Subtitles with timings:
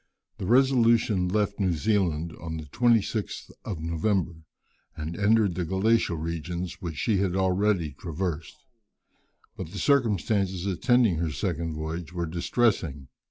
[0.39, 4.33] The Resolution left New Zealand on the 26th of November,
[4.97, 8.63] and entered the glacial regions which she had already traversed;
[9.55, 13.09] but the circumstances attending her second voyage were distressing.